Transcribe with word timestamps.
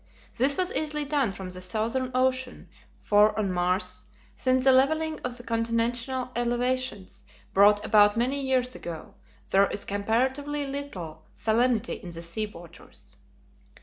This 0.37 0.57
was 0.57 0.73
easily 0.73 1.05
done 1.05 1.31
from 1.31 1.51
the 1.51 1.61
Southern 1.61 2.09
Ocean, 2.15 2.69
for 3.01 3.37
on 3.37 3.51
Mars, 3.53 4.05
since 4.35 4.63
the 4.63 4.71
levelling 4.71 5.19
of 5.19 5.37
the 5.37 5.43
continental 5.43 6.31
elevations, 6.35 7.23
brought 7.53 7.85
about 7.85 8.17
many 8.17 8.41
years 8.41 8.73
ago, 8.73 9.13
there 9.51 9.67
is 9.67 9.85
comparatively 9.85 10.65
little 10.65 11.25
salinity 11.35 12.01
in 12.01 12.09
the 12.09 12.23
sea 12.23 12.47
waters. 12.47 13.15